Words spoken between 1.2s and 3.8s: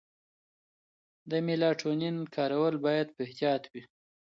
د میلاټونین کارول باید په احتیاط